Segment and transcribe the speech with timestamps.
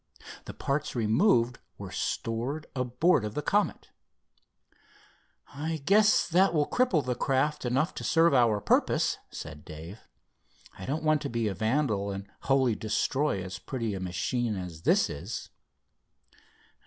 [0.45, 3.91] The parts removed were stored aboard of the Comet.
[5.53, 9.99] "I guess that will cripple the craft enough to serve our purpose," said Dave.
[10.75, 14.81] "I don't want to be a vandal and wholly destroy as pretty a machine as
[14.81, 15.51] this is."